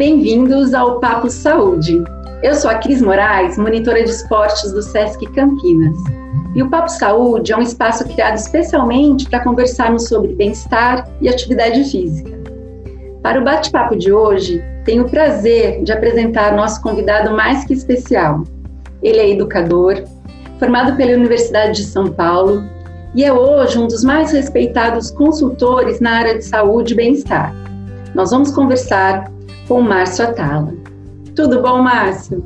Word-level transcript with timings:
Bem-vindos 0.00 0.72
ao 0.72 0.98
Papo 0.98 1.28
Saúde. 1.28 2.02
Eu 2.42 2.54
sou 2.54 2.70
a 2.70 2.76
Cris 2.76 3.02
Moraes, 3.02 3.58
monitora 3.58 4.02
de 4.02 4.08
esportes 4.08 4.72
do 4.72 4.80
SESC 4.80 5.26
Campinas. 5.26 5.94
E 6.54 6.62
o 6.62 6.70
Papo 6.70 6.88
Saúde 6.88 7.52
é 7.52 7.56
um 7.58 7.60
espaço 7.60 8.08
criado 8.08 8.36
especialmente 8.36 9.28
para 9.28 9.44
conversarmos 9.44 10.08
sobre 10.08 10.32
bem-estar 10.32 11.06
e 11.20 11.28
atividade 11.28 11.84
física. 11.84 12.30
Para 13.22 13.42
o 13.42 13.44
bate-papo 13.44 13.94
de 13.94 14.10
hoje, 14.10 14.64
tenho 14.86 15.04
o 15.04 15.10
prazer 15.10 15.84
de 15.84 15.92
apresentar 15.92 16.56
nosso 16.56 16.80
convidado 16.80 17.36
mais 17.36 17.66
que 17.66 17.74
especial. 17.74 18.44
Ele 19.02 19.18
é 19.18 19.28
educador, 19.28 20.02
formado 20.58 20.96
pela 20.96 21.12
Universidade 21.12 21.76
de 21.76 21.84
São 21.84 22.06
Paulo 22.06 22.64
e 23.14 23.22
é 23.22 23.30
hoje 23.30 23.78
um 23.78 23.86
dos 23.86 24.02
mais 24.02 24.32
respeitados 24.32 25.10
consultores 25.10 26.00
na 26.00 26.12
área 26.12 26.38
de 26.38 26.44
saúde 26.46 26.94
e 26.94 26.96
bem-estar. 26.96 27.54
Nós 28.14 28.30
vamos 28.30 28.50
conversar 28.50 29.30
com 29.70 29.80
Márcio 29.80 30.24
Atala. 30.24 30.74
Tudo 31.36 31.62
bom, 31.62 31.80
Márcio? 31.80 32.42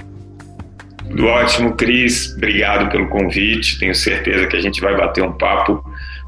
Tudo 1.09 1.25
ótimo, 1.25 1.73
Cris. 1.73 2.35
Obrigado 2.37 2.91
pelo 2.91 3.09
convite. 3.09 3.79
Tenho 3.79 3.95
certeza 3.95 4.47
que 4.47 4.55
a 4.59 4.61
gente 4.61 4.79
vai 4.83 4.95
bater 4.95 5.25
um 5.25 5.33
papo 5.33 5.83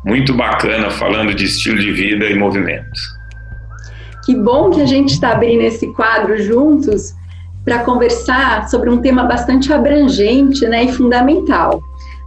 muito 0.07 0.33
bacana 0.33 0.89
falando 0.89 1.35
de 1.35 1.45
estilo 1.45 1.79
de 1.79 1.93
vida 1.93 2.25
e 2.25 2.35
movimento. 2.35 2.99
Que 4.25 4.35
bom 4.35 4.71
que 4.71 4.81
a 4.81 4.87
gente 4.87 5.11
está 5.11 5.33
abrindo 5.33 5.61
esse 5.61 5.87
quadro 5.93 6.43
juntos 6.43 7.15
para 7.63 7.81
conversar 7.81 8.67
sobre 8.71 8.89
um 8.89 8.97
tema 8.97 9.25
bastante 9.25 9.71
abrangente 9.75 10.67
né, 10.67 10.85
e 10.85 10.93
fundamental. 10.93 11.79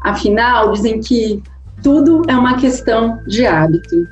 Afinal, 0.03 0.73
dizem 0.73 0.99
que 0.99 1.41
tudo 1.81 2.21
é 2.27 2.35
uma 2.35 2.55
questão 2.57 3.19
de 3.25 3.47
hábito. 3.47 4.07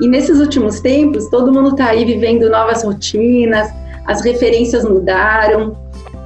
E 0.00 0.06
nesses 0.06 0.38
últimos 0.38 0.78
tempos, 0.78 1.28
todo 1.30 1.52
mundo 1.52 1.70
está 1.70 1.86
aí 1.86 2.04
vivendo 2.04 2.48
novas 2.48 2.84
rotinas, 2.84 3.68
as 4.08 4.22
referências 4.22 4.84
mudaram. 4.84 5.76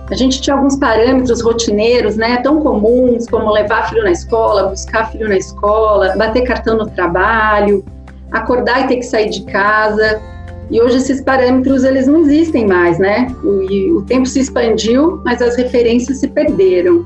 A 0.09 0.15
gente 0.15 0.41
tinha 0.41 0.55
alguns 0.55 0.77
parâmetros 0.77 1.43
rotineiros, 1.43 2.17
né, 2.17 2.37
tão 2.37 2.61
comuns 2.61 3.29
como 3.29 3.51
levar 3.51 3.89
filho 3.89 4.05
na 4.05 4.13
escola, 4.13 4.69
buscar 4.69 5.11
filho 5.11 5.29
na 5.29 5.37
escola, 5.37 6.15
bater 6.17 6.43
cartão 6.43 6.77
no 6.77 6.87
trabalho, 6.89 7.85
acordar 8.31 8.85
e 8.85 8.89
ter 8.89 8.97
que 8.97 9.03
sair 9.03 9.31
de 9.31 9.43
casa. 9.45 10.23
E 10.71 10.81
hoje 10.81 10.99
esses 10.99 11.21
parâmetros 11.21 11.83
eles 11.83 12.07
não 12.07 12.21
existem 12.21 12.67
mais, 12.67 12.99
né? 12.99 13.27
O, 13.43 13.99
o 13.99 14.03
tempo 14.03 14.27
se 14.27 14.41
expandiu, 14.41 15.21
mas 15.25 15.43
as 15.43 15.57
referências 15.57 16.19
se 16.19 16.29
perderam. 16.29 17.05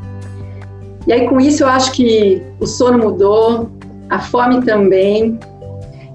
E 1.06 1.12
aí 1.12 1.26
com 1.26 1.40
isso 1.40 1.62
eu 1.62 1.68
acho 1.68 1.92
que 1.92 2.42
o 2.60 2.66
sono 2.66 2.98
mudou, 2.98 3.70
a 4.10 4.18
fome 4.18 4.62
também, 4.62 5.38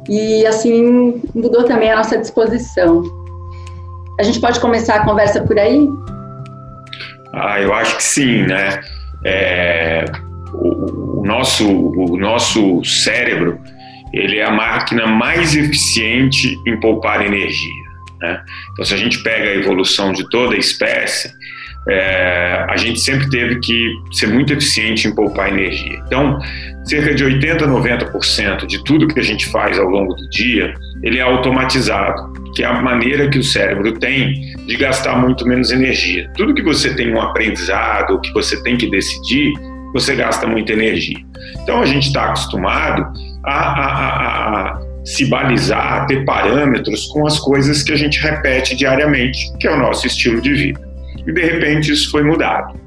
e 0.07 0.45
assim 0.45 1.21
mudou 1.33 1.63
também 1.63 1.91
a 1.91 1.97
nossa 1.97 2.17
disposição. 2.17 3.20
A 4.21 4.23
gente 4.23 4.39
pode 4.39 4.59
começar 4.59 4.97
a 4.97 5.03
conversa 5.03 5.41
por 5.41 5.57
aí? 5.57 5.89
Ah, 7.33 7.59
eu 7.59 7.73
acho 7.73 7.97
que 7.97 8.03
sim, 8.03 8.43
né? 8.43 8.79
É, 9.25 10.05
o, 10.53 11.21
o, 11.21 11.25
nosso, 11.25 11.67
o 11.67 12.15
nosso 12.19 12.83
cérebro 12.85 13.59
ele 14.13 14.37
é 14.37 14.45
a 14.45 14.51
máquina 14.51 15.07
mais 15.07 15.55
eficiente 15.55 16.55
em 16.67 16.79
poupar 16.79 17.25
energia. 17.25 17.83
Né? 18.21 18.43
Então, 18.73 18.85
se 18.85 18.93
a 18.93 18.97
gente 18.97 19.23
pega 19.23 19.49
a 19.49 19.55
evolução 19.55 20.13
de 20.13 20.29
toda 20.29 20.53
a 20.53 20.59
espécie, 20.59 21.33
é, 21.89 22.65
a 22.69 22.77
gente 22.77 22.99
sempre 22.99 23.29
teve 23.29 23.59
que 23.59 23.91
ser 24.11 24.27
muito 24.27 24.53
eficiente 24.53 25.07
em 25.07 25.15
poupar 25.15 25.49
energia. 25.49 25.99
Então, 26.05 26.39
cerca 26.85 27.13
de 27.13 27.23
80 27.23 27.65
a 27.65 27.67
90% 27.67 28.65
de 28.67 28.83
tudo 28.83 29.07
que 29.07 29.19
a 29.19 29.23
gente 29.23 29.47
faz 29.47 29.79
ao 29.79 29.87
longo 29.87 30.13
do 30.13 30.29
dia, 30.29 30.73
ele 31.01 31.17
é 31.17 31.21
automatizado, 31.21 32.33
que 32.55 32.63
é 32.63 32.67
a 32.67 32.81
maneira 32.81 33.29
que 33.29 33.39
o 33.39 33.43
cérebro 33.43 33.93
tem 33.93 34.53
de 34.67 34.77
gastar 34.77 35.15
muito 35.15 35.45
menos 35.47 35.71
energia. 35.71 36.29
Tudo 36.37 36.53
que 36.53 36.61
você 36.61 36.93
tem 36.93 37.13
um 37.13 37.19
aprendizado, 37.19 38.21
que 38.21 38.31
você 38.33 38.61
tem 38.61 38.77
que 38.77 38.89
decidir, 38.89 39.53
você 39.93 40.15
gasta 40.15 40.45
muita 40.45 40.73
energia. 40.73 41.17
Então, 41.63 41.81
a 41.81 41.85
gente 41.85 42.07
está 42.07 42.25
acostumado 42.25 43.11
a, 43.43 43.53
a, 43.53 43.85
a, 43.85 44.71
a 44.77 44.81
se 45.03 45.25
balizar, 45.25 46.03
a 46.03 46.05
ter 46.05 46.23
parâmetros 46.25 47.07
com 47.07 47.25
as 47.25 47.39
coisas 47.39 47.81
que 47.81 47.91
a 47.91 47.95
gente 47.95 48.19
repete 48.19 48.75
diariamente, 48.75 49.51
que 49.59 49.67
é 49.67 49.73
o 49.73 49.79
nosso 49.79 50.05
estilo 50.05 50.39
de 50.39 50.53
vida 50.53 50.90
e 51.25 51.31
de 51.31 51.41
repente 51.41 51.91
isso 51.91 52.09
foi 52.11 52.23
mudado. 52.23 52.79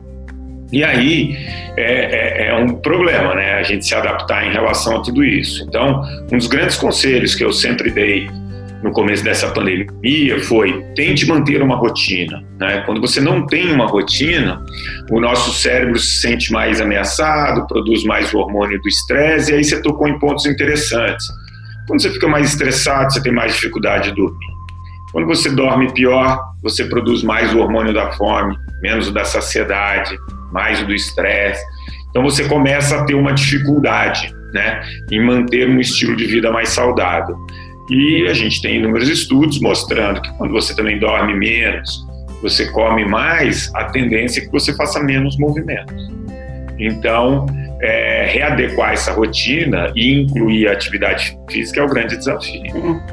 E 0.73 0.83
aí 0.83 1.37
é, 1.77 2.47
é, 2.47 2.49
é, 2.49 2.57
um 2.57 2.75
problema, 2.75 3.35
né? 3.35 3.55
A 3.55 3.63
gente 3.63 3.87
se 3.87 3.95
adaptar 3.95 4.47
em 4.47 4.53
relação 4.53 4.97
a 4.97 5.03
tudo 5.03 5.23
isso. 5.23 5.65
Então, 5.65 6.03
um 6.33 6.37
dos 6.37 6.47
grandes 6.47 6.77
conselhos 6.77 7.35
que 7.35 7.45
eu 7.45 7.53
sempre 7.53 7.91
dei 7.91 8.29
no 8.83 8.93
começo 8.93 9.25
dessa 9.25 9.49
pandemia 9.49 10.39
foi 10.41 10.85
tente 10.95 11.27
manter 11.27 11.63
uma 11.63 11.77
rotina. 11.77 12.45
Né? 12.59 12.83
Quando 12.85 13.01
você 13.01 13.21
não 13.21 13.47
tem 13.47 13.73
uma 13.73 13.87
rotina, 13.87 14.63
o 15.11 15.21
nosso 15.21 15.53
cérebro 15.55 15.99
se 15.99 16.21
sente 16.21 16.53
mais 16.53 16.81
ameaçado, 16.81 17.67
produz 17.67 18.05
mais 18.05 18.33
o 18.35 18.39
hormônio 18.39 18.81
do 18.83 18.89
estresse, 18.89 19.53
e 19.53 19.55
aí 19.55 19.65
você 19.65 19.81
tocou 19.81 20.07
em 20.07 20.19
pontos 20.19 20.45
interessantes. 20.45 21.27
Quando 21.87 22.03
você 22.03 22.11
fica 22.11 22.29
mais 22.29 22.51
estressado, 22.51 23.13
você 23.13 23.23
tem 23.23 23.33
mais 23.33 23.55
dificuldade 23.55 24.11
de 24.11 24.17
dormir. 24.17 24.55
Quando 25.15 25.29
você 25.29 25.49
dorme 25.49 25.93
pior, 25.93 26.43
você 26.61 26.87
produz 26.87 27.23
mais 27.23 27.55
o 27.55 27.61
hormônio 27.61 27.95
da 27.95 28.11
fome, 28.15 28.59
menos 28.83 29.07
o 29.07 29.13
da 29.13 29.25
saciedade, 29.25 30.19
mais 30.53 30.83
o 30.83 30.87
do 30.87 30.93
estresse. 30.93 31.65
Então 32.11 32.21
você 32.25 32.49
começa 32.49 32.97
a 32.97 33.05
ter 33.05 33.15
uma 33.15 33.33
dificuldade 33.33 34.35
né, 34.53 34.83
em 35.13 35.25
manter 35.25 35.69
um 35.69 35.79
estilo 35.79 36.17
de 36.17 36.27
vida 36.27 36.51
mais 36.51 36.71
saudável. 36.71 37.37
E 37.89 38.27
a 38.29 38.35
gente 38.35 38.61
tem 38.61 38.79
inúmeros 38.79 39.09
estudos 39.09 39.61
mostrando 39.61 40.21
que 40.21 40.33
quando 40.37 40.51
você 40.51 40.75
também 40.75 40.99
dorme 40.99 41.33
menos, 41.33 42.05
você 42.43 42.69
come 42.73 43.05
mais, 43.05 43.73
a 43.77 43.85
tendência 43.85 44.41
é 44.41 44.45
que 44.47 44.51
você 44.51 44.75
faça 44.75 45.01
menos 45.01 45.39
movimentos. 45.39 45.95
Então, 46.77 47.47
é, 47.81 48.27
readequar 48.33 48.95
essa 48.95 49.13
rotina 49.13 49.93
e 49.95 50.23
incluir 50.23 50.67
a 50.67 50.73
atividade 50.73 51.39
física 51.49 51.83
é 51.83 51.85
o 51.85 51.89
grande 51.89 52.17
desafio. 52.17 52.65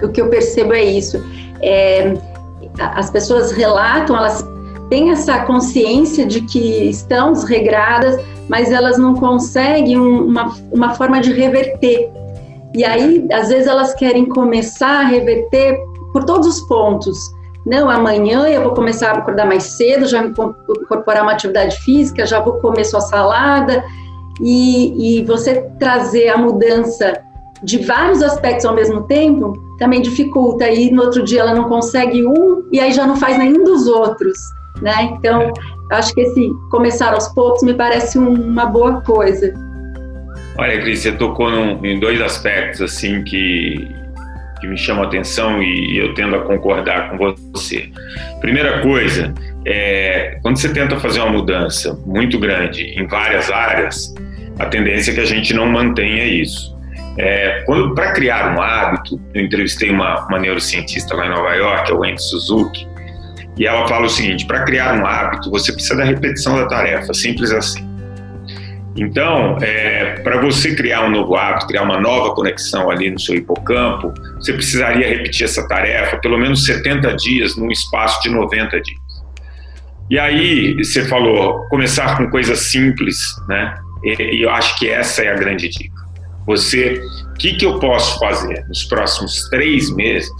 É, 0.01 0.03
o 0.03 0.11
que 0.11 0.19
eu 0.19 0.29
percebo 0.29 0.73
é 0.73 0.83
isso 0.83 1.23
é, 1.61 2.13
as 2.79 3.09
pessoas 3.09 3.51
relatam, 3.51 4.15
elas 4.15 4.45
têm 4.89 5.11
essa 5.11 5.39
consciência 5.45 6.25
de 6.25 6.41
que 6.41 6.89
estão 6.89 7.31
desregradas, 7.31 8.21
mas 8.49 8.71
elas 8.71 8.97
não 8.97 9.15
conseguem 9.15 9.97
uma, 9.97 10.53
uma 10.71 10.93
forma 10.95 11.21
de 11.21 11.31
reverter. 11.31 12.11
E 12.73 12.83
aí, 12.83 13.25
às 13.31 13.49
vezes, 13.49 13.67
elas 13.67 13.93
querem 13.93 14.25
começar 14.25 15.01
a 15.01 15.03
reverter 15.03 15.77
por 16.11 16.23
todos 16.23 16.47
os 16.47 16.61
pontos. 16.61 17.17
Não, 17.65 17.89
amanhã 17.89 18.47
eu 18.47 18.63
vou 18.63 18.73
começar 18.73 19.11
a 19.11 19.17
acordar 19.19 19.45
mais 19.45 19.63
cedo, 19.63 20.07
já 20.07 20.23
incorporar 20.23 21.23
uma 21.23 21.33
atividade 21.33 21.77
física, 21.81 22.25
já 22.25 22.39
vou 22.39 22.53
comer 22.53 22.85
sua 22.85 23.01
salada. 23.01 23.83
E, 24.41 25.19
e 25.19 25.25
você 25.25 25.69
trazer 25.77 26.29
a 26.29 26.37
mudança 26.37 27.13
de 27.61 27.77
vários 27.77 28.23
aspectos 28.23 28.65
ao 28.65 28.73
mesmo 28.73 29.03
tempo 29.03 29.53
também 29.81 29.99
dificulta. 29.99 30.69
E 30.69 30.91
no 30.91 31.01
outro 31.01 31.23
dia 31.23 31.41
ela 31.41 31.55
não 31.55 31.63
consegue 31.63 32.23
um 32.23 32.63
e 32.71 32.79
aí 32.79 32.93
já 32.93 33.07
não 33.07 33.15
faz 33.17 33.35
nenhum 33.39 33.63
dos 33.63 33.87
outros, 33.87 34.37
né? 34.79 35.09
Então, 35.17 35.51
acho 35.91 36.13
que 36.13 36.21
esse 36.21 36.51
começar 36.69 37.11
aos 37.11 37.27
poucos 37.29 37.63
me 37.63 37.73
parece 37.73 38.19
uma 38.19 38.67
boa 38.67 39.01
coisa. 39.01 39.51
Olha, 40.55 40.79
Cris, 40.81 40.99
você 40.99 41.11
tocou 41.13 41.49
num, 41.49 41.83
em 41.83 41.99
dois 41.99 42.21
aspectos 42.21 42.79
assim 42.79 43.23
que, 43.23 43.89
que 44.59 44.67
me 44.67 44.77
chamam 44.77 45.03
a 45.03 45.07
atenção 45.07 45.63
e, 45.63 45.97
eu 45.97 46.13
tendo 46.13 46.35
a 46.35 46.41
concordar 46.41 47.09
com 47.09 47.33
você. 47.51 47.89
Primeira 48.39 48.81
coisa, 48.81 49.33
é, 49.65 50.37
quando 50.43 50.57
você 50.57 50.69
tenta 50.69 50.99
fazer 50.99 51.21
uma 51.21 51.31
mudança 51.31 51.99
muito 52.05 52.37
grande 52.37 52.83
em 52.83 53.07
várias 53.07 53.49
áreas, 53.49 54.13
a 54.59 54.67
tendência 54.67 55.09
é 55.09 55.15
que 55.15 55.21
a 55.21 55.25
gente 55.25 55.55
não 55.55 55.65
mantenha 55.65 56.25
isso. 56.25 56.79
É, 57.17 57.63
para 57.93 58.13
criar 58.13 58.55
um 58.55 58.61
hábito, 58.61 59.19
eu 59.33 59.43
entrevistei 59.43 59.89
uma, 59.89 60.25
uma 60.27 60.39
neurocientista 60.39 61.15
lá 61.15 61.25
em 61.25 61.29
Nova 61.29 61.53
York, 61.53 61.91
a 61.91 61.95
Wendy 61.95 62.21
Suzuki, 62.21 62.87
e 63.57 63.67
ela 63.67 63.87
fala 63.87 64.05
o 64.05 64.09
seguinte: 64.09 64.45
para 64.45 64.63
criar 64.63 64.99
um 64.99 65.05
hábito, 65.05 65.49
você 65.49 65.73
precisa 65.73 65.97
da 65.97 66.03
repetição 66.03 66.55
da 66.55 66.67
tarefa, 66.67 67.13
simples 67.13 67.51
assim. 67.51 67.89
Então, 68.95 69.57
é, 69.61 70.19
para 70.21 70.41
você 70.41 70.75
criar 70.75 71.05
um 71.05 71.09
novo 71.09 71.35
hábito, 71.35 71.67
criar 71.67 71.83
uma 71.83 71.99
nova 71.99 72.33
conexão 72.33 72.89
ali 72.89 73.09
no 73.09 73.19
seu 73.19 73.35
hipocampo, 73.35 74.13
você 74.35 74.51
precisaria 74.51 75.07
repetir 75.07 75.45
essa 75.45 75.65
tarefa 75.67 76.17
pelo 76.17 76.37
menos 76.37 76.65
70 76.65 77.15
dias 77.15 77.55
num 77.55 77.71
espaço 77.71 78.21
de 78.21 78.29
90 78.29 78.81
dias. 78.81 78.99
E 80.09 80.19
aí, 80.19 80.75
você 80.75 81.05
falou, 81.05 81.65
começar 81.69 82.17
com 82.17 82.29
coisas 82.29 82.69
simples, 82.69 83.17
né? 83.47 83.77
E 84.03 84.43
eu 84.43 84.49
acho 84.49 84.77
que 84.77 84.89
essa 84.89 85.23
é 85.23 85.31
a 85.31 85.35
grande 85.35 85.69
dica. 85.69 86.01
Você, 86.45 87.01
o 87.29 87.33
que, 87.33 87.53
que 87.53 87.65
eu 87.65 87.79
posso 87.79 88.19
fazer 88.19 88.65
nos 88.67 88.83
próximos 88.85 89.49
três 89.49 89.93
meses 89.95 90.31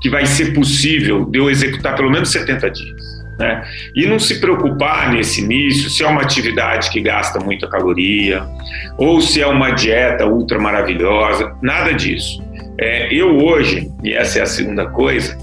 que 0.00 0.10
vai 0.10 0.26
ser 0.26 0.52
possível 0.52 1.24
de 1.26 1.38
eu 1.38 1.50
executar 1.50 1.96
pelo 1.96 2.10
menos 2.10 2.30
70 2.30 2.70
dias? 2.70 3.14
Né? 3.38 3.64
E 3.96 4.06
não 4.06 4.18
se 4.18 4.38
preocupar 4.40 5.12
nesse 5.12 5.40
início 5.40 5.90
se 5.90 6.04
é 6.04 6.06
uma 6.06 6.22
atividade 6.22 6.90
que 6.90 7.00
gasta 7.00 7.40
muita 7.40 7.68
caloria 7.68 8.46
ou 8.96 9.20
se 9.20 9.40
é 9.42 9.46
uma 9.46 9.70
dieta 9.70 10.26
ultra 10.26 10.58
maravilhosa, 10.58 11.52
nada 11.60 11.92
disso. 11.92 12.42
É, 12.78 13.12
eu 13.12 13.36
hoje, 13.38 13.90
e 14.02 14.12
essa 14.12 14.38
é 14.38 14.42
a 14.42 14.46
segunda 14.46 14.86
coisa, 14.86 15.36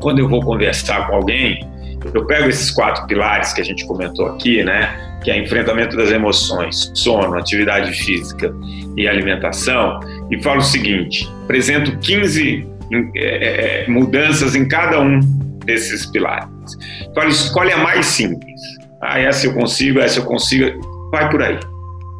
quando 0.00 0.18
eu 0.18 0.28
vou 0.28 0.42
conversar 0.42 1.06
com 1.06 1.16
alguém, 1.16 1.66
eu 2.14 2.24
pego 2.26 2.48
esses 2.48 2.70
quatro 2.70 3.06
pilares 3.06 3.52
que 3.52 3.60
a 3.60 3.64
gente 3.64 3.86
comentou 3.86 4.26
aqui, 4.26 4.62
né? 4.62 5.15
Que 5.26 5.32
é 5.32 5.42
enfrentamento 5.42 5.96
das 5.96 6.12
emoções, 6.12 6.92
sono, 6.94 7.36
atividade 7.36 7.92
física 7.92 8.54
e 8.96 9.08
alimentação, 9.08 9.98
e 10.30 10.40
falo 10.40 10.60
o 10.60 10.62
seguinte: 10.62 11.28
apresento 11.42 11.98
15 11.98 12.64
é, 13.16 13.82
é, 13.86 13.90
mudanças 13.90 14.54
em 14.54 14.68
cada 14.68 15.00
um 15.00 15.18
desses 15.64 16.06
pilares. 16.06 16.48
Falo, 17.12 17.28
escolhe 17.28 17.72
a 17.72 17.78
mais 17.78 18.06
simples. 18.06 18.60
Ah, 19.02 19.18
essa 19.18 19.48
eu 19.48 19.54
consigo, 19.54 19.98
essa 19.98 20.20
eu 20.20 20.24
consigo. 20.24 21.10
Vai 21.10 21.28
por 21.28 21.42
aí 21.42 21.58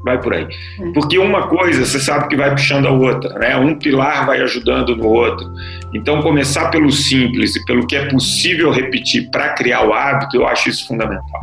vai 0.05 0.20
por 0.20 0.32
aí. 0.32 0.44
É. 0.44 0.93
Porque 0.93 1.19
uma 1.19 1.49
coisa 1.49 1.85
você 1.85 1.99
sabe 1.99 2.29
que 2.29 2.37
vai 2.37 2.50
puxando 2.50 2.87
a 2.87 2.93
outra, 2.93 3.37
né? 3.41 3.56
Um 3.56 3.76
pilar 3.76 4.25
vai 4.25 4.41
ajudando 4.41 4.97
no 4.97 5.08
outro. 5.08 5.44
Então, 5.93 6.23
começar 6.23 6.70
pelo 6.70 6.93
simples 6.93 7.56
e 7.56 7.64
pelo 7.64 7.87
que 7.87 7.97
é 7.97 8.06
possível 8.06 8.70
repetir 8.70 9.29
para 9.31 9.50
criar 9.55 9.85
o 9.85 9.93
hábito, 9.93 10.37
eu 10.37 10.47
acho 10.47 10.69
isso 10.69 10.87
fundamental. 10.87 11.41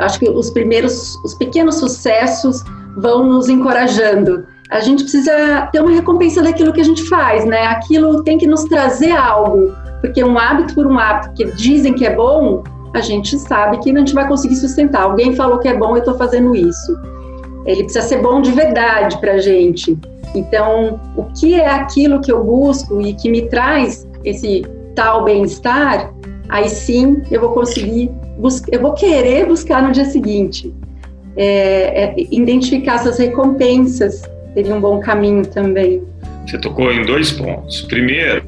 Acho 0.00 0.18
que 0.18 0.28
os 0.28 0.50
primeiros, 0.50 1.16
os 1.24 1.34
pequenos 1.34 1.76
sucessos 1.76 2.64
vão 2.96 3.24
nos 3.24 3.48
encorajando. 3.48 4.46
A 4.70 4.80
gente 4.80 5.02
precisa 5.02 5.68
ter 5.72 5.80
uma 5.80 5.90
recompensa 5.90 6.42
daquilo 6.42 6.72
que 6.72 6.80
a 6.80 6.84
gente 6.84 7.02
faz, 7.08 7.44
né? 7.44 7.66
Aquilo 7.66 8.22
tem 8.22 8.38
que 8.38 8.46
nos 8.46 8.64
trazer 8.64 9.12
algo, 9.12 9.74
porque 10.00 10.22
um 10.22 10.38
hábito 10.38 10.74
por 10.74 10.86
um 10.86 10.98
hábito 10.98 11.34
que 11.34 11.44
dizem 11.52 11.92
que 11.92 12.06
é 12.06 12.14
bom, 12.14 12.62
a 12.94 13.00
gente 13.00 13.38
sabe 13.38 13.78
que 13.78 13.90
a 13.90 13.98
gente 13.98 14.14
vai 14.14 14.26
conseguir 14.28 14.56
sustentar. 14.56 15.02
Alguém 15.02 15.34
falou 15.34 15.58
que 15.58 15.68
é 15.68 15.76
bom, 15.76 15.96
eu 15.96 15.98
estou 15.98 16.16
fazendo 16.16 16.54
isso 16.54 16.96
ele 17.66 17.84
precisa 17.84 18.06
ser 18.06 18.22
bom 18.22 18.40
de 18.40 18.52
verdade 18.52 19.18
para 19.18 19.32
a 19.32 19.38
gente. 19.38 19.98
Então, 20.34 21.00
o 21.16 21.24
que 21.24 21.54
é 21.54 21.68
aquilo 21.68 22.20
que 22.20 22.30
eu 22.30 22.42
busco 22.42 23.00
e 23.00 23.14
que 23.14 23.28
me 23.28 23.48
traz 23.48 24.06
esse 24.24 24.62
tal 24.94 25.24
bem-estar, 25.24 26.12
aí 26.48 26.68
sim 26.68 27.22
eu 27.30 27.40
vou 27.40 27.50
conseguir, 27.50 28.10
eu 28.70 28.80
vou 28.80 28.94
querer 28.94 29.46
buscar 29.46 29.82
no 29.82 29.92
dia 29.92 30.04
seguinte. 30.04 30.72
É, 31.36 32.04
é, 32.04 32.14
identificar 32.30 32.96
essas 32.96 33.18
recompensas 33.18 34.22
seria 34.54 34.74
um 34.74 34.80
bom 34.80 35.00
caminho 35.00 35.46
também. 35.46 36.02
Você 36.46 36.58
tocou 36.58 36.92
em 36.92 37.04
dois 37.04 37.30
pontos. 37.30 37.82
Primeiro, 37.82 38.42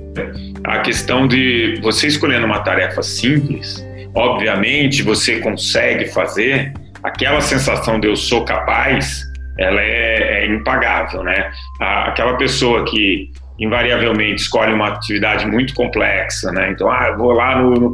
a 0.64 0.80
questão 0.80 1.28
de 1.28 1.78
você 1.82 2.06
escolhendo 2.06 2.46
uma 2.46 2.60
tarefa 2.60 3.02
simples, 3.02 3.84
obviamente 4.14 5.02
você 5.02 5.38
consegue 5.40 6.06
fazer, 6.06 6.72
aquela 7.02 7.40
sensação 7.40 8.00
de 8.00 8.08
eu 8.08 8.16
sou 8.16 8.44
capaz, 8.44 9.22
ela 9.58 9.80
é, 9.80 10.44
é 10.44 10.46
impagável, 10.46 11.22
né? 11.22 11.50
Aquela 11.80 12.36
pessoa 12.36 12.84
que 12.84 13.30
invariavelmente 13.58 14.42
escolhe 14.42 14.72
uma 14.72 14.88
atividade 14.88 15.46
muito 15.46 15.74
complexa, 15.74 16.50
né? 16.52 16.70
Então, 16.70 16.90
ah, 16.90 17.08
eu 17.10 17.18
vou 17.18 17.32
lá 17.32 17.60
no, 17.60 17.74
no 17.74 17.92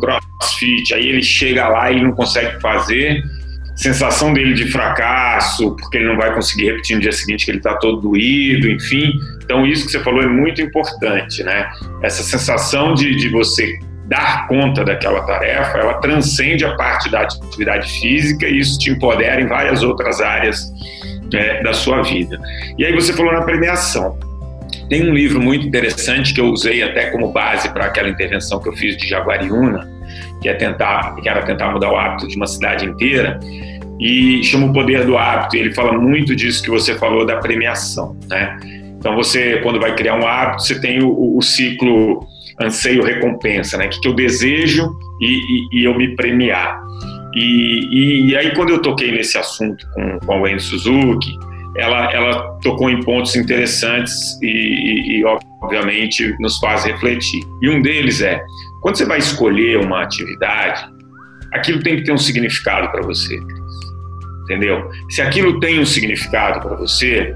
CrossFit, 0.58 0.94
aí 0.94 1.06
ele 1.06 1.22
chega 1.22 1.68
lá 1.68 1.90
e 1.90 2.02
não 2.02 2.12
consegue 2.12 2.60
fazer, 2.60 3.22
sensação 3.76 4.32
dele 4.32 4.54
de 4.54 4.70
fracasso, 4.70 5.76
porque 5.76 5.98
ele 5.98 6.08
não 6.08 6.16
vai 6.16 6.34
conseguir 6.34 6.66
repetir 6.66 6.96
no 6.96 7.02
dia 7.02 7.12
seguinte 7.12 7.44
que 7.44 7.50
ele 7.52 7.58
está 7.58 7.74
todo 7.76 8.00
doído, 8.00 8.68
enfim. 8.68 9.12
Então, 9.44 9.64
isso 9.64 9.86
que 9.86 9.92
você 9.92 10.00
falou 10.00 10.22
é 10.22 10.26
muito 10.26 10.60
importante, 10.60 11.44
né? 11.44 11.68
Essa 12.02 12.22
sensação 12.22 12.92
de, 12.94 13.14
de 13.14 13.28
você 13.28 13.78
dar 14.06 14.48
conta 14.48 14.84
daquela 14.84 15.20
tarefa, 15.22 15.78
ela 15.78 15.94
transcende 15.94 16.64
a 16.64 16.74
parte 16.74 17.10
da 17.10 17.20
atividade 17.20 17.88
física 18.00 18.48
e 18.48 18.58
isso 18.58 18.78
te 18.78 18.90
empodera 18.90 19.40
em 19.40 19.46
várias 19.46 19.82
outras 19.82 20.20
áreas 20.20 20.66
é, 21.32 21.62
da 21.62 21.72
sua 21.72 22.02
vida. 22.02 22.40
E 22.76 22.84
aí 22.84 22.92
você 22.92 23.12
falou 23.12 23.32
na 23.32 23.42
premiação. 23.42 24.18
Tem 24.88 25.08
um 25.08 25.14
livro 25.14 25.40
muito 25.40 25.66
interessante 25.66 26.32
que 26.32 26.40
eu 26.40 26.46
usei 26.46 26.82
até 26.82 27.10
como 27.10 27.30
base 27.30 27.68
para 27.68 27.84
aquela 27.84 28.08
intervenção 28.08 28.58
que 28.60 28.68
eu 28.68 28.72
fiz 28.72 28.96
de 28.96 29.06
Jaguariúna, 29.06 29.97
que 30.40 30.48
é 30.48 30.54
tentar, 30.54 31.14
que 31.16 31.28
era 31.28 31.42
tentar 31.42 31.70
mudar 31.72 31.92
o 31.92 31.96
hábito 31.96 32.28
de 32.28 32.36
uma 32.36 32.46
cidade 32.46 32.84
inteira, 32.86 33.38
e 34.00 34.42
chama 34.44 34.66
o 34.66 34.72
poder 34.72 35.04
do 35.04 35.16
hábito. 35.18 35.56
E 35.56 35.60
ele 35.60 35.74
fala 35.74 35.92
muito 35.92 36.34
disso 36.36 36.62
que 36.62 36.70
você 36.70 36.94
falou 36.94 37.26
da 37.26 37.36
premiação, 37.36 38.16
né? 38.28 38.58
Então 38.98 39.14
você, 39.14 39.60
quando 39.62 39.80
vai 39.80 39.94
criar 39.94 40.16
um 40.16 40.26
hábito, 40.26 40.62
você 40.62 40.80
tem 40.80 41.02
o, 41.02 41.36
o 41.36 41.42
ciclo 41.42 42.26
anseio 42.60 43.02
recompensa, 43.02 43.76
né? 43.76 43.86
O 43.86 43.88
que, 43.88 44.00
que 44.00 44.08
eu 44.08 44.14
desejo 44.14 44.90
e, 45.20 45.26
e, 45.26 45.80
e 45.80 45.84
eu 45.84 45.96
me 45.96 46.14
premiar. 46.16 46.80
E, 47.34 48.30
e, 48.30 48.36
aí, 48.36 48.54
quando 48.54 48.70
eu 48.70 48.82
toquei 48.82 49.12
nesse 49.12 49.38
assunto 49.38 49.86
com, 49.94 50.18
com 50.20 50.32
a 50.32 50.40
Wayne 50.40 50.60
Suzuki, 50.60 51.30
ela, 51.76 52.12
ela 52.12 52.58
tocou 52.62 52.90
em 52.90 53.00
pontos 53.02 53.36
interessantes 53.36 54.38
e, 54.42 55.20
e, 55.20 55.24
obviamente, 55.62 56.34
nos 56.40 56.58
faz 56.58 56.84
refletir. 56.84 57.40
E 57.62 57.68
um 57.68 57.80
deles 57.80 58.20
é: 58.22 58.42
quando 58.80 58.96
você 58.96 59.04
vai 59.04 59.18
escolher 59.18 59.78
uma 59.78 60.02
atividade, 60.02 60.88
aquilo 61.52 61.82
tem 61.82 61.96
que 61.96 62.04
ter 62.04 62.12
um 62.12 62.18
significado 62.18 62.90
para 62.90 63.02
você, 63.02 63.38
entendeu? 64.44 64.90
Se 65.10 65.22
aquilo 65.22 65.58
tem 65.60 65.80
um 65.80 65.86
significado 65.86 66.60
para 66.60 66.76
você, 66.76 67.34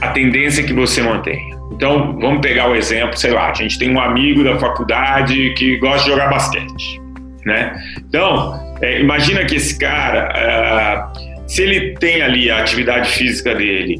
a 0.00 0.08
tendência 0.08 0.62
é 0.62 0.64
que 0.64 0.72
você 0.72 1.02
mantenha. 1.02 1.58
Então, 1.72 2.18
vamos 2.18 2.40
pegar 2.40 2.68
o 2.70 2.74
exemplo, 2.74 3.16
sei 3.16 3.32
lá, 3.32 3.50
a 3.50 3.54
gente 3.54 3.78
tem 3.78 3.90
um 3.90 4.00
amigo 4.00 4.42
da 4.42 4.58
faculdade 4.58 5.52
que 5.54 5.76
gosta 5.76 6.04
de 6.04 6.10
jogar 6.10 6.30
basquete, 6.30 7.00
né? 7.44 7.78
Então, 7.98 8.58
é, 8.80 9.00
imagina 9.00 9.44
que 9.44 9.56
esse 9.56 9.78
cara, 9.78 11.12
uh, 11.14 11.48
se 11.48 11.62
ele 11.62 11.94
tem 11.98 12.22
ali 12.22 12.50
a 12.50 12.58
atividade 12.58 13.10
física 13.10 13.54
dele, 13.54 13.96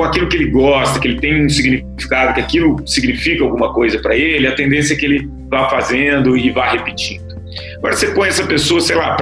com 0.00 0.04
aquilo 0.04 0.28
que 0.28 0.36
ele 0.38 0.50
gosta, 0.50 0.98
que 0.98 1.08
ele 1.08 1.20
tem 1.20 1.44
um 1.44 1.48
significado, 1.50 2.32
que 2.32 2.40
aquilo 2.40 2.82
significa 2.86 3.44
alguma 3.44 3.70
coisa 3.74 3.98
para 3.98 4.16
ele, 4.16 4.46
a 4.46 4.54
tendência 4.54 4.94
é 4.94 4.96
que 4.96 5.04
ele 5.04 5.28
vá 5.50 5.68
fazendo 5.68 6.38
e 6.38 6.50
vá 6.50 6.70
repetindo. 6.70 7.38
Agora, 7.76 7.94
você 7.94 8.06
põe 8.06 8.28
essa 8.28 8.46
pessoa, 8.46 8.80
sei 8.80 8.96
lá, 8.96 9.14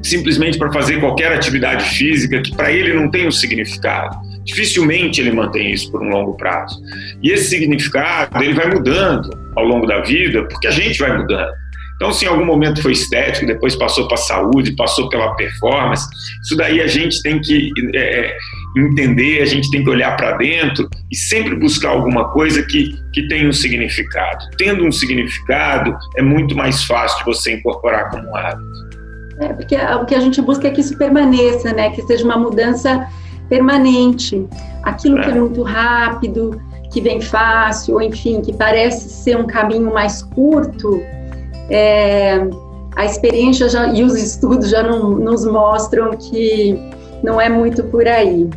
simplesmente 0.00 0.58
para 0.58 0.72
fazer 0.72 1.00
qualquer 1.00 1.32
atividade 1.32 1.84
física 1.96 2.40
que 2.40 2.54
para 2.54 2.70
ele 2.70 2.94
não 2.94 3.10
tem 3.10 3.26
um 3.26 3.32
significado 3.32 4.16
dificilmente 4.44 5.22
ele 5.22 5.32
mantém 5.32 5.72
isso 5.72 5.90
por 5.90 6.02
um 6.02 6.10
longo 6.10 6.36
prazo. 6.36 6.78
E 7.22 7.30
esse 7.30 7.48
significado 7.48 8.44
ele 8.44 8.52
vai 8.52 8.68
mudando 8.68 9.30
ao 9.56 9.64
longo 9.64 9.86
da 9.86 10.02
vida, 10.02 10.44
porque 10.44 10.66
a 10.66 10.70
gente 10.70 10.98
vai 10.98 11.16
mudando. 11.16 11.50
Então, 11.96 12.12
se 12.12 12.26
em 12.26 12.28
algum 12.28 12.44
momento 12.44 12.82
foi 12.82 12.92
estético, 12.92 13.46
depois 13.46 13.74
passou 13.74 14.06
para 14.06 14.16
a 14.16 14.20
saúde, 14.20 14.76
passou 14.76 15.08
pela 15.08 15.34
performance, 15.36 16.06
isso 16.42 16.54
daí 16.56 16.80
a 16.82 16.86
gente 16.86 17.22
tem 17.22 17.40
que 17.40 17.70
é, 17.94 17.98
é 17.98 18.36
entender, 18.76 19.40
a 19.40 19.44
gente 19.44 19.70
tem 19.70 19.84
que 19.84 19.90
olhar 19.90 20.16
para 20.16 20.36
dentro 20.36 20.88
e 21.10 21.16
sempre 21.16 21.54
buscar 21.54 21.90
alguma 21.90 22.28
coisa 22.30 22.62
que, 22.62 22.90
que 23.12 23.28
tenha 23.28 23.48
um 23.48 23.52
significado. 23.52 24.44
Tendo 24.58 24.84
um 24.84 24.92
significado, 24.92 25.96
é 26.16 26.22
muito 26.22 26.56
mais 26.56 26.84
fácil 26.84 27.18
de 27.18 27.24
você 27.24 27.54
incorporar 27.54 28.10
como 28.10 28.28
um 28.28 28.36
hábito. 28.36 28.84
É, 29.40 29.48
porque 29.52 29.76
o 29.76 30.04
que 30.06 30.14
a 30.14 30.20
gente 30.20 30.40
busca 30.40 30.68
é 30.68 30.70
que 30.70 30.80
isso 30.80 30.96
permaneça, 30.96 31.72
né? 31.72 31.90
que 31.90 32.02
seja 32.02 32.24
uma 32.24 32.36
mudança 32.36 33.06
permanente. 33.48 34.46
Aquilo 34.82 35.20
que 35.20 35.28
é, 35.28 35.30
é 35.30 35.34
muito 35.34 35.62
rápido, 35.62 36.60
que 36.92 37.00
vem 37.00 37.20
fácil, 37.20 37.94
ou 37.94 38.02
enfim, 38.02 38.40
que 38.40 38.52
parece 38.52 39.08
ser 39.08 39.36
um 39.36 39.46
caminho 39.46 39.92
mais 39.92 40.22
curto, 40.22 41.00
é, 41.70 42.46
a 42.96 43.04
experiência 43.04 43.68
já, 43.68 43.88
e 43.88 44.04
os 44.04 44.14
estudos 44.14 44.70
já 44.70 44.82
não, 44.82 45.10
nos 45.10 45.44
mostram 45.44 46.10
que 46.16 46.78
não 47.22 47.40
é 47.40 47.48
muito 47.48 47.82
por 47.84 48.06
aí. 48.06 48.48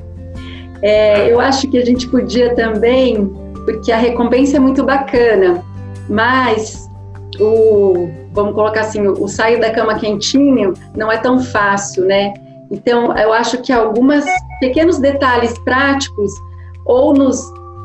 É, 0.81 1.31
eu 1.31 1.39
acho 1.39 1.67
que 1.69 1.77
a 1.77 1.85
gente 1.85 2.07
podia 2.07 2.53
também, 2.55 3.27
porque 3.65 3.91
a 3.91 3.97
recompensa 3.97 4.57
é 4.57 4.59
muito 4.59 4.83
bacana, 4.83 5.63
mas 6.09 6.89
o, 7.39 8.09
vamos 8.31 8.53
colocar 8.53 8.81
assim, 8.81 9.05
o, 9.07 9.23
o 9.23 9.27
sair 9.27 9.59
da 9.59 9.71
cama 9.71 9.95
quentinho 9.95 10.73
não 10.95 11.11
é 11.11 11.17
tão 11.17 11.39
fácil, 11.39 12.05
né? 12.05 12.33
Então, 12.71 13.15
eu 13.17 13.33
acho 13.33 13.61
que 13.61 13.71
alguns 13.71 14.25
pequenos 14.59 14.99
detalhes 14.99 15.57
práticos 15.59 16.31
ou 16.85 17.13
nos 17.13 17.39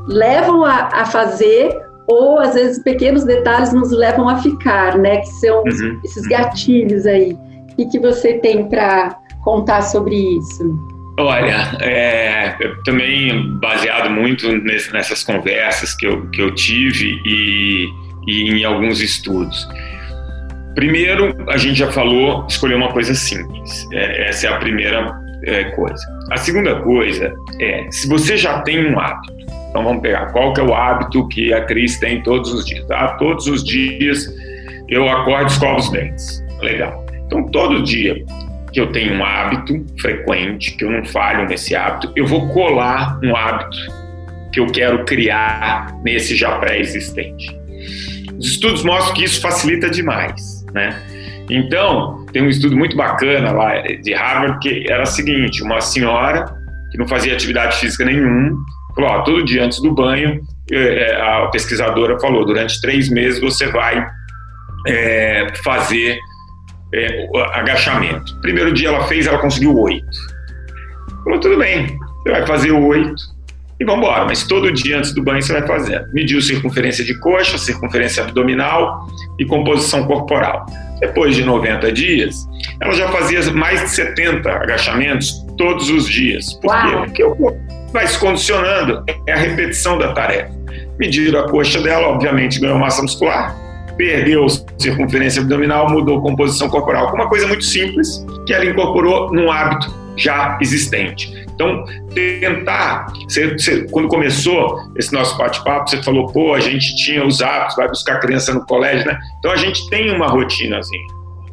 levam 0.08 0.64
a, 0.64 0.88
a, 0.92 1.04
fazer, 1.04 1.80
ou 2.08 2.38
às 2.38 2.54
vezes 2.54 2.82
pequenos 2.82 3.24
detalhes 3.24 3.72
nos 3.72 3.90
levam 3.92 4.28
a 4.28 4.38
ficar, 4.38 4.98
né? 4.98 5.18
Que 5.18 5.28
são 5.28 5.62
uhum. 5.62 6.00
esses 6.04 6.26
gatilhos 6.26 7.06
aí. 7.06 7.32
O 7.72 7.76
que, 7.76 7.86
que 7.86 7.98
você 7.98 8.34
tem 8.34 8.68
para 8.68 9.16
contar 9.44 9.82
sobre 9.82 10.16
isso? 10.16 10.91
Olha, 11.22 11.76
é, 11.80 12.56
também 12.84 13.48
baseado 13.60 14.10
muito 14.10 14.48
nessas 14.58 15.22
conversas 15.22 15.94
que 15.94 16.04
eu, 16.04 16.28
que 16.30 16.42
eu 16.42 16.52
tive 16.52 17.20
e, 17.24 17.86
e 18.26 18.50
em 18.50 18.64
alguns 18.64 19.00
estudos. 19.00 19.68
Primeiro, 20.74 21.32
a 21.48 21.56
gente 21.56 21.78
já 21.78 21.92
falou, 21.92 22.44
escolher 22.48 22.74
uma 22.74 22.88
coisa 22.88 23.14
simples. 23.14 23.86
É, 23.92 24.30
essa 24.30 24.48
é 24.48 24.52
a 24.52 24.56
primeira 24.56 25.14
é, 25.44 25.64
coisa. 25.76 26.04
A 26.32 26.36
segunda 26.38 26.80
coisa 26.80 27.32
é, 27.60 27.86
se 27.92 28.08
você 28.08 28.36
já 28.36 28.60
tem 28.62 28.92
um 28.92 28.98
hábito, 28.98 29.32
então 29.70 29.84
vamos 29.84 30.02
pegar, 30.02 30.26
qual 30.32 30.52
que 30.52 30.60
é 30.60 30.64
o 30.64 30.74
hábito 30.74 31.28
que 31.28 31.52
a 31.54 31.64
Cris 31.64 32.00
tem 32.00 32.20
todos 32.24 32.52
os 32.52 32.66
dias? 32.66 32.84
Ah, 32.90 33.14
todos 33.18 33.46
os 33.46 33.62
dias 33.62 34.26
eu 34.88 35.08
acordo 35.08 35.44
e 35.44 35.52
escovo 35.52 35.76
os 35.76 35.90
dentes. 35.90 36.44
Legal. 36.60 37.06
Então, 37.26 37.46
todo 37.46 37.82
dia 37.84 38.16
que 38.72 38.80
eu 38.80 38.90
tenho 38.90 39.14
um 39.14 39.24
hábito 39.24 39.84
frequente, 40.00 40.76
que 40.76 40.84
eu 40.84 40.90
não 40.90 41.04
falho 41.04 41.46
nesse 41.46 41.74
hábito, 41.76 42.12
eu 42.16 42.26
vou 42.26 42.48
colar 42.48 43.18
um 43.22 43.36
hábito 43.36 43.76
que 44.52 44.60
eu 44.60 44.66
quero 44.66 45.04
criar 45.04 45.94
nesse 46.04 46.36
já 46.36 46.58
pré-existente 46.58 47.46
Os 48.38 48.52
estudos 48.52 48.84
mostram 48.84 49.14
que 49.14 49.24
isso 49.24 49.40
facilita 49.40 49.90
demais, 49.90 50.64
né? 50.72 51.00
Então, 51.50 52.24
tem 52.32 52.42
um 52.42 52.48
estudo 52.48 52.76
muito 52.76 52.96
bacana 52.96 53.52
lá 53.52 53.80
de 53.80 54.14
Harvard 54.14 54.58
que 54.60 54.90
era 54.90 55.02
o 55.02 55.06
seguinte: 55.06 55.62
uma 55.62 55.80
senhora 55.80 56.44
que 56.90 56.98
não 56.98 57.06
fazia 57.06 57.32
atividade 57.32 57.78
física 57.78 58.04
nenhuma, 58.04 58.56
falou: 58.94 59.10
ó, 59.10 59.22
todo 59.22 59.44
dia 59.44 59.64
antes 59.64 59.80
do 59.80 59.92
banho, 59.92 60.40
é, 60.70 60.76
é, 60.76 61.20
a 61.20 61.46
pesquisadora 61.48 62.18
falou: 62.20 62.44
durante 62.46 62.80
três 62.80 63.10
meses 63.10 63.40
você 63.40 63.66
vai 63.66 64.06
é, 64.86 65.52
fazer 65.64 66.18
é, 66.94 67.28
agachamento. 67.52 68.40
Primeiro 68.40 68.72
dia 68.72 68.88
ela 68.88 69.04
fez, 69.04 69.26
ela 69.26 69.38
conseguiu 69.38 69.76
oito. 69.78 70.06
Falou: 71.24 71.40
tudo 71.40 71.58
bem, 71.58 71.98
você 72.22 72.30
vai 72.30 72.46
fazer 72.46 72.72
oito 72.72 73.22
e 73.80 73.84
vamos 73.84 74.04
embora. 74.04 74.24
Mas 74.24 74.44
todo 74.44 74.70
dia 74.72 74.98
antes 74.98 75.12
do 75.12 75.22
banho 75.22 75.42
você 75.42 75.52
vai 75.52 75.66
fazendo. 75.66 76.06
Mediu 76.12 76.40
circunferência 76.40 77.04
de 77.04 77.18
coxa, 77.20 77.58
circunferência 77.58 78.22
abdominal 78.22 79.06
e 79.38 79.44
composição 79.44 80.04
corporal. 80.06 80.66
Depois 81.00 81.34
de 81.34 81.44
90 81.44 81.90
dias, 81.92 82.48
ela 82.80 82.92
já 82.92 83.08
fazia 83.08 83.42
mais 83.52 83.80
de 83.80 83.88
70 83.90 84.48
agachamentos 84.48 85.44
todos 85.58 85.90
os 85.90 86.08
dias. 86.08 86.54
Por 86.54 86.70
Uau. 86.70 86.88
quê? 86.88 86.96
Porque 86.96 87.24
o 87.24 87.34
corpo 87.34 87.58
vai 87.92 88.06
se 88.06 88.18
condicionando, 88.18 89.04
é 89.26 89.32
a 89.32 89.36
repetição 89.36 89.98
da 89.98 90.12
tarefa. 90.12 90.50
Mediram 90.98 91.40
a 91.40 91.48
coxa 91.48 91.80
dela, 91.80 92.08
obviamente 92.08 92.60
ganhou 92.60 92.78
massa 92.78 93.02
muscular, 93.02 93.54
perdeu 93.96 94.46
circunferência 94.78 95.42
abdominal, 95.42 95.90
mudou 95.90 96.20
composição 96.20 96.68
corporal. 96.68 97.14
Uma 97.14 97.28
coisa 97.28 97.46
muito 97.46 97.64
simples 97.64 98.24
que 98.46 98.52
ela 98.52 98.64
incorporou 98.64 99.32
num 99.32 99.50
hábito 99.50 99.94
já 100.16 100.58
existente. 100.60 101.42
Então, 101.54 101.84
tentar, 102.14 103.12
você, 103.28 103.52
você, 103.52 103.86
quando 103.90 104.08
começou 104.08 104.80
esse 104.96 105.12
nosso 105.12 105.36
bate-papo, 105.36 105.88
você 105.88 106.02
falou, 106.02 106.26
pô, 106.32 106.54
a 106.54 106.60
gente 106.60 106.96
tinha 106.96 107.24
os 107.24 107.40
hábitos, 107.40 107.76
vai 107.76 107.88
buscar 107.88 108.20
criança 108.20 108.52
no 108.52 108.64
colégio, 108.66 109.06
né? 109.06 109.18
Então, 109.38 109.50
a 109.50 109.56
gente 109.56 109.88
tem 109.88 110.10
uma 110.10 110.26
rotinazinha. 110.26 111.06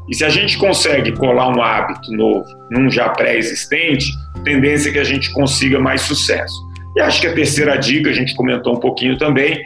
E 0.09 0.15
se 0.15 0.25
a 0.25 0.29
gente 0.29 0.57
consegue 0.57 1.11
colar 1.11 1.49
um 1.49 1.61
hábito 1.61 2.11
novo 2.11 2.45
num 2.71 2.89
já 2.89 3.09
pré-existente, 3.09 4.07
tendência 4.43 4.89
é 4.89 4.93
que 4.93 4.99
a 4.99 5.03
gente 5.03 5.31
consiga 5.31 5.79
mais 5.79 6.01
sucesso. 6.01 6.55
E 6.97 7.01
acho 7.01 7.21
que 7.21 7.27
a 7.27 7.33
terceira 7.33 7.77
dica, 7.77 8.09
a 8.09 8.13
gente 8.13 8.35
comentou 8.35 8.75
um 8.75 8.79
pouquinho 8.79 9.17
também, 9.17 9.61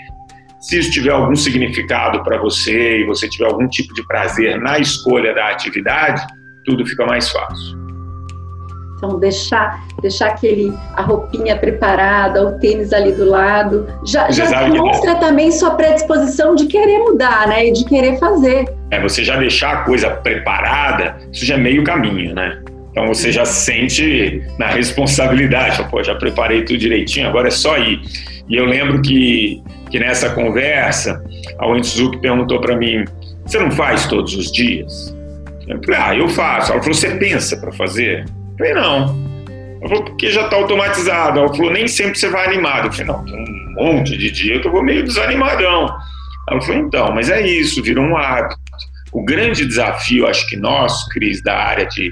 se 0.63 0.79
isso 0.79 0.91
tiver 0.91 1.11
algum 1.11 1.35
significado 1.35 2.23
para 2.23 2.37
você 2.37 3.01
e 3.01 3.05
você 3.05 3.27
tiver 3.27 3.45
algum 3.45 3.67
tipo 3.67 3.93
de 3.93 4.01
prazer 4.07 4.59
na 4.61 4.79
escolha 4.79 5.35
da 5.35 5.49
atividade, 5.49 6.25
tudo 6.65 6.85
fica 6.85 7.05
mais 7.05 7.29
fácil. 7.29 7.83
Então, 8.95 9.19
deixar, 9.19 9.83
deixar 10.01 10.27
aquele, 10.29 10.71
a 10.95 11.01
roupinha 11.01 11.57
preparada, 11.57 12.47
o 12.47 12.57
tênis 12.59 12.93
ali 12.93 13.11
do 13.11 13.25
lado, 13.25 13.85
já, 14.05 14.31
já 14.31 14.63
demonstra 14.63 15.15
também 15.15 15.51
sua 15.51 15.71
predisposição 15.71 16.55
de 16.55 16.67
querer 16.67 16.99
mudar, 16.99 17.45
né? 17.45 17.67
E 17.67 17.73
de 17.73 17.83
querer 17.83 18.17
fazer. 18.17 18.65
É, 18.89 19.01
você 19.01 19.21
já 19.21 19.35
deixar 19.35 19.73
a 19.73 19.77
coisa 19.83 20.09
preparada, 20.11 21.17
isso 21.33 21.45
já 21.45 21.55
é 21.55 21.57
meio 21.57 21.83
caminho, 21.83 22.33
né? 22.33 22.63
Então 22.91 23.05
você 23.07 23.33
já 23.33 23.43
sente 23.43 24.41
na 24.57 24.67
responsabilidade, 24.67 25.85
pô, 25.89 26.01
já 26.01 26.15
preparei 26.15 26.63
tudo 26.63 26.77
direitinho, 26.77 27.27
agora 27.27 27.49
é 27.49 27.51
só 27.51 27.77
ir. 27.77 27.99
E 28.47 28.55
eu 28.55 28.65
lembro 28.65 29.01
que, 29.01 29.61
que 29.93 29.99
nessa 29.99 30.31
conversa, 30.31 31.23
a 31.59 31.67
Wendy 31.67 31.85
Suzuki 31.85 32.17
perguntou 32.17 32.59
para 32.59 32.75
mim: 32.75 33.05
você 33.45 33.59
não 33.59 33.69
faz 33.69 34.07
todos 34.07 34.33
os 34.33 34.51
dias? 34.51 35.15
Eu 35.67 35.79
falei, 35.83 35.99
ah, 36.01 36.15
eu 36.15 36.27
faço. 36.27 36.71
Ela 36.71 36.81
falou: 36.81 36.95
você 36.95 37.11
pensa 37.11 37.55
para 37.57 37.71
fazer? 37.71 38.25
falei, 38.57 38.73
não. 38.73 39.15
Ela 39.79 39.89
falou, 39.89 40.05
porque 40.05 40.31
já 40.31 40.45
está 40.45 40.55
automatizado. 40.55 41.37
Ela 41.37 41.53
falou, 41.55 41.71
nem 41.71 41.87
sempre 41.87 42.17
você 42.17 42.27
vai 42.27 42.47
animado. 42.47 42.87
Eu 42.87 42.91
falei, 42.91 43.05
não, 43.05 43.23
tem 43.23 43.35
um 43.35 43.73
monte 43.75 44.17
de 44.17 44.31
dia 44.31 44.59
que 44.59 44.67
eu 44.67 44.71
vou 44.71 44.83
meio 44.83 45.03
desanimadão. 45.03 45.87
Ela 46.49 46.61
falou, 46.61 46.81
então, 46.81 47.13
mas 47.13 47.29
é 47.29 47.45
isso, 47.45 47.83
virou 47.83 48.03
um 48.03 48.17
hábito. 48.17 48.57
O 49.11 49.23
grande 49.23 49.63
desafio, 49.63 50.25
acho 50.25 50.49
que 50.49 50.57
nós, 50.57 51.07
Cris, 51.09 51.39
da 51.43 51.55
área 51.55 51.85
de, 51.85 52.11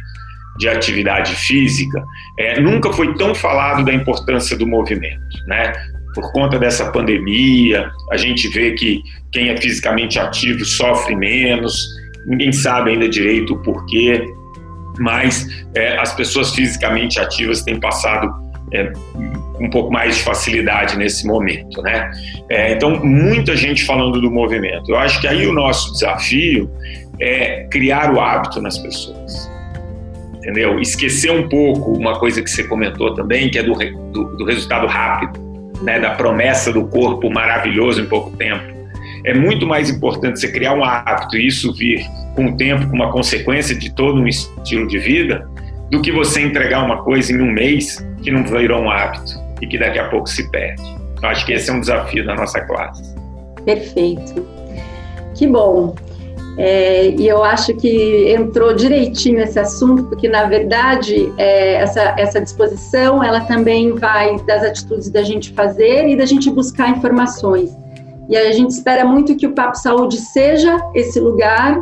de 0.60 0.70
atividade 0.70 1.34
física, 1.34 2.04
é, 2.38 2.60
nunca 2.62 2.94
foi 2.94 3.16
tão 3.16 3.34
falado 3.34 3.84
da 3.84 3.92
importância 3.92 4.56
do 4.56 4.68
movimento, 4.68 5.20
né? 5.48 5.74
Por 6.14 6.32
conta 6.32 6.60
dessa 6.60 6.92
pandemia, 6.92 7.90
a 8.12 8.18
gente 8.18 8.48
vê 8.50 8.72
que 8.72 9.02
quem 9.32 9.50
é 9.50 9.58
fisicamente 9.58 10.20
ativo 10.20 10.66
sofre 10.66 11.16
menos, 11.16 11.88
ninguém 12.26 12.52
sabe 12.52 12.92
ainda 12.92 13.08
direito 13.08 13.54
o 13.54 13.60
porquê 13.64 14.24
mas 15.00 15.48
é, 15.76 15.98
as 15.98 16.14
pessoas 16.14 16.54
fisicamente 16.54 17.20
ativas 17.20 17.62
têm 17.64 17.80
passado 17.80 18.32
é, 18.74 18.92
um 19.60 19.70
pouco 19.70 19.92
mais 19.92 20.18
de 20.18 20.24
facilidade 20.24 20.98
nesse 20.98 21.26
momento, 21.28 21.82
né? 21.82 22.12
É, 22.50 22.74
então, 22.74 23.04
muita 23.04 23.56
gente 23.56 23.84
falando 23.84 24.20
do 24.20 24.32
movimento. 24.32 24.90
Eu 24.90 24.98
acho 24.98 25.20
que 25.20 25.28
aí 25.28 25.46
o 25.46 25.54
nosso 25.54 25.92
desafio 25.94 26.70
é 27.20 27.68
criar 27.70 28.14
o 28.14 28.20
hábito 28.20 28.62
nas 28.62 28.78
pessoas, 28.78 29.52
entendeu? 30.36 30.80
Esquecer 30.80 31.32
um 31.32 31.48
pouco 31.48 31.94
uma 31.94 32.18
coisa 32.18 32.42
que 32.42 32.50
você 32.50 32.64
comentou 32.64 33.14
também, 33.14 33.50
que 33.50 33.60
é 33.60 33.64
do, 33.64 33.74
do, 33.74 34.38
do 34.38 34.46
resultado 34.46 34.88
rápido, 34.88 35.40
né? 35.82 36.00
Da 36.00 36.12
promessa 36.12 36.72
do 36.72 36.88
corpo 36.88 37.30
maravilhoso 37.30 38.02
em 38.02 38.06
pouco 38.06 38.36
tempo 38.38 38.82
é 39.24 39.34
muito 39.34 39.68
mais 39.68 39.90
importante 39.90 40.40
você 40.40 40.52
criar 40.52 40.74
um 40.74 40.84
hábito 40.84 41.38
e 41.38 41.48
isso 41.48 41.74
vir 41.74 42.06
com 42.36 42.48
o 42.48 42.58
tempo, 42.58 42.88
com 42.88 42.96
uma 42.96 43.12
consequência 43.12 43.76
de 43.76 43.94
todo 43.94 44.20
um 44.20 44.28
estilo 44.28 44.88
de 44.88 44.98
vida, 44.98 45.48
do 45.90 46.02
que 46.02 46.12
você 46.12 46.42
entregar 46.42 46.84
uma 46.84 47.04
coisa 47.04 47.32
em 47.32 47.42
um 47.42 47.52
mês 47.52 47.98
que 48.24 48.32
não 48.32 48.44
virou 48.44 48.82
um 48.82 48.90
hábito 48.90 49.34
e 49.62 49.68
que 49.68 49.78
daqui 49.78 50.00
a 50.00 50.10
pouco 50.10 50.28
se 50.28 50.50
perde. 50.50 50.82
Então, 51.18 51.30
acho 51.30 51.46
que 51.46 51.54
esse 51.54 51.70
é 51.70 51.74
um 51.74 51.82
desafio 51.82 52.26
da 52.26 52.34
nossa 52.34 52.62
classe. 52.62 53.16
Perfeito. 53.64 54.46
Que 55.36 55.46
bom. 55.46 55.96
É, 56.58 57.10
e 57.12 57.28
eu 57.28 57.44
acho 57.44 57.74
que 57.76 58.34
entrou 58.34 58.74
direitinho 58.74 59.40
esse 59.40 59.58
assunto, 59.58 60.04
porque 60.04 60.28
na 60.28 60.46
verdade 60.46 61.32
é, 61.38 61.76
essa, 61.76 62.14
essa 62.18 62.42
disposição 62.42 63.24
ela 63.24 63.42
também 63.42 63.94
vai 63.94 64.38
das 64.40 64.64
atitudes 64.64 65.10
da 65.10 65.24
gente 65.24 65.54
fazer 65.54 66.10
e 66.10 66.16
da 66.16 66.26
gente 66.26 66.50
buscar 66.52 66.90
informações. 66.90 67.72
E 68.30 68.38
a 68.38 68.52
gente 68.52 68.72
espera 68.72 69.06
muito 69.06 69.36
que 69.36 69.48
o 69.48 69.54
Papo 69.54 69.78
Saúde 69.78 70.18
seja 70.18 70.80
esse 70.94 71.20
lugar. 71.20 71.82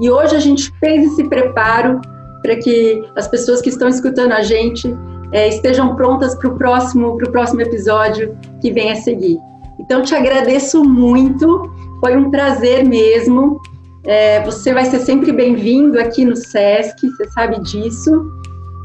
E 0.00 0.10
hoje 0.10 0.36
a 0.36 0.40
gente 0.40 0.70
fez 0.78 1.12
esse 1.12 1.24
preparo 1.24 2.00
para 2.42 2.56
que 2.56 3.02
as 3.16 3.26
pessoas 3.26 3.60
que 3.60 3.68
estão 3.68 3.88
escutando 3.88 4.32
a 4.32 4.42
gente 4.42 4.94
é, 5.32 5.48
estejam 5.48 5.96
prontas 5.96 6.34
para 6.36 6.48
o 6.48 6.56
próximo, 6.56 7.16
próximo 7.16 7.60
episódio 7.60 8.36
que 8.60 8.72
vem 8.72 8.92
a 8.92 8.96
seguir. 8.96 9.38
Então, 9.78 10.02
te 10.02 10.14
agradeço 10.14 10.84
muito, 10.84 11.70
foi 12.00 12.16
um 12.16 12.30
prazer 12.30 12.84
mesmo. 12.84 13.60
É, 14.08 14.42
você 14.42 14.72
vai 14.72 14.86
ser 14.86 15.00
sempre 15.00 15.30
bem-vindo 15.32 16.00
aqui 16.00 16.24
no 16.24 16.34
SESC, 16.34 17.10
você 17.10 17.28
sabe 17.28 17.60
disso, 17.60 18.32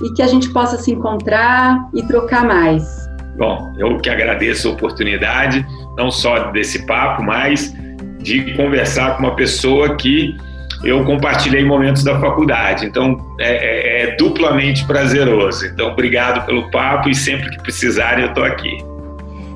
e 0.04 0.12
que 0.12 0.22
a 0.22 0.28
gente 0.28 0.50
possa 0.50 0.78
se 0.78 0.92
encontrar 0.92 1.80
e 1.94 2.04
trocar 2.04 2.46
mais. 2.46 3.08
Bom, 3.38 3.74
eu 3.78 3.98
que 4.00 4.10
agradeço 4.10 4.68
a 4.68 4.72
oportunidade 4.72 5.66
não 5.98 6.12
só 6.12 6.52
desse 6.52 6.86
papo, 6.86 7.24
mas 7.24 7.74
de 8.20 8.54
conversar 8.58 9.16
com 9.16 9.24
uma 9.24 9.36
pessoa 9.36 9.96
que 9.96 10.36
eu 10.84 11.06
compartilhei 11.06 11.64
momentos 11.64 12.04
da 12.04 12.20
faculdade. 12.20 12.86
Então, 12.86 13.18
é, 13.40 13.54
é, 13.54 14.04
é 14.04 14.16
duplamente 14.18 14.86
prazeroso. 14.86 15.66
Então, 15.68 15.88
obrigado 15.88 16.46
pelo 16.46 16.70
papo 16.70 17.08
e 17.08 17.16
sempre 17.16 17.50
que 17.50 17.64
precisarem, 17.64 18.26
eu 18.26 18.30
estou 18.30 18.44
aqui. 18.44 18.78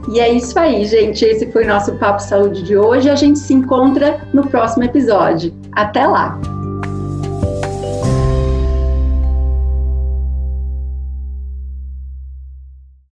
E 0.10 0.22
é 0.22 0.32
isso 0.32 0.58
aí, 0.58 0.86
gente. 0.86 1.26
Esse 1.26 1.52
foi 1.52 1.66
o 1.66 1.68
nosso 1.68 1.94
Papo 1.96 2.22
Saúde 2.22 2.64
de 2.64 2.78
hoje. 2.78 3.10
A 3.10 3.16
gente 3.16 3.40
se 3.40 3.54
encontra 3.54 4.22
no 4.34 4.48
próximo 4.48 4.86
episódio. 4.86 5.54
Até 5.72 6.06
lá! 6.08 6.40